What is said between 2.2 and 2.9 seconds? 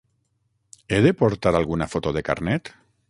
carnet?